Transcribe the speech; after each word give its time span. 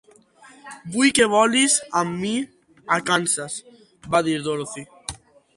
"Vull 0.95 1.11
que 1.19 1.27
volis 1.33 1.75
amb 2.01 2.17
mi 2.23 2.33
a 2.97 2.99
Kansas," 3.11 3.59
va 4.17 4.27
dir 4.31 4.39
Dorothy. 4.49 4.89